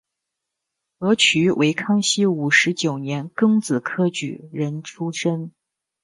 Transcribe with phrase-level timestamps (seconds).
[0.97, 5.51] 何衢为康熙五十九年庚子科举人出身。